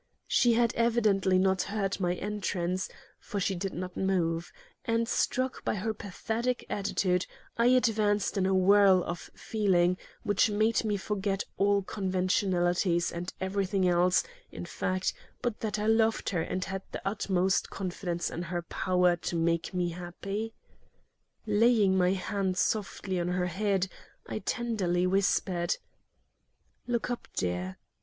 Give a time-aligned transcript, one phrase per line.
[0.25, 4.51] She had evidently not heard my entrance, for she did not move;
[4.83, 10.83] and, struck by her pathetic attitude, I advanced in a whirl of feeling which made
[10.83, 16.65] me forget all conventionalities and everything else, in fact, but that I loved her and
[16.65, 20.55] had the utmost confidence in her power to make me happy.
[21.45, 23.87] Laying my hand softly on her head,
[24.25, 25.77] I tenderly whispered:
[26.87, 27.77] "Look up, dear.